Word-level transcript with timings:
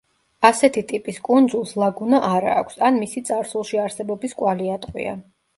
ასეთი 0.47 0.81
ტიპის 0.91 1.19
კუნძულს 1.27 1.75
ლაგუნა 1.83 2.21
არა 2.31 2.55
აქვს 2.63 2.81
ან 2.89 2.97
მისი 3.05 3.23
წარსულში 3.29 3.81
არსებობის 3.87 4.37
კვალი 4.41 4.77
ატყვია. 4.79 5.17